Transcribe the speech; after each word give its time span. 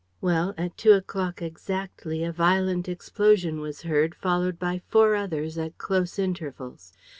Well, 0.19 0.55
at 0.57 0.77
two 0.79 0.93
o'clock 0.93 1.43
exactly, 1.43 2.23
a 2.23 2.31
violent 2.31 2.89
explosion 2.89 3.59
was 3.59 3.83
heard, 3.83 4.15
followed 4.15 4.57
by 4.57 4.81
four 4.89 5.13
others 5.13 5.59
at 5.59 5.77
close 5.77 6.17
intervals. 6.17 6.91